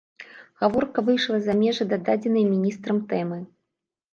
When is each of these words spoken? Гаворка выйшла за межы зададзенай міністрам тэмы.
Гаворка 0.61 1.03
выйшла 1.09 1.37
за 1.47 1.53
межы 1.61 1.83
зададзенай 1.91 2.49
міністрам 2.53 2.97
тэмы. 3.13 3.39